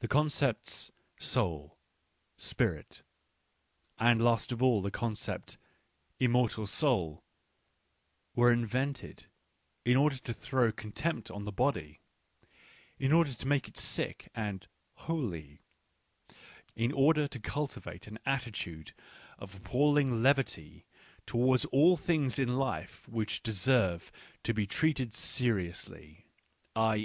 The 0.00 0.06
concepts" 0.06 0.90
soul,"" 1.34 1.78
spirit," 2.50 3.02
and 3.98 4.22
last 4.22 4.52
of 4.52 4.62
all 4.62 4.82
the 4.82 4.90
concept" 4.90 5.56
immortal 6.26 6.66
soul," 6.66 7.24
were 8.34 8.52
invented 8.52 9.28
in 9.82 9.96
order 9.96 10.18
to 10.18 10.34
throw 10.34 10.72
contempt 10.72 11.30
on 11.30 11.46
the 11.46 11.52
body, 11.52 12.02
in 12.98 13.14
order 13.14 13.32
to 13.32 13.46
make 13.48 13.66
it 13.66 13.78
sick 13.78 14.28
and" 14.34 14.68
holy," 15.06 15.62
in 16.74 16.92
order 16.92 17.26
to 17.26 17.40
cultivate 17.40 18.06
an 18.06 18.18
attitude 18.26 18.92
of 19.38 19.54
appalling 19.54 20.22
levity 20.22 20.84
towards 21.24 21.64
all 21.72 21.96
things 21.96 22.38
in 22.38 22.58
life 22.58 23.08
which 23.08 23.42
deserve 23.42 24.12
to 24.42 24.52
be 24.52 24.66
treated 24.66 25.14
seriously, 25.14 26.26
i. 26.74 26.96